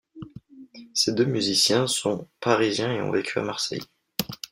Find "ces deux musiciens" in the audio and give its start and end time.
0.95-1.85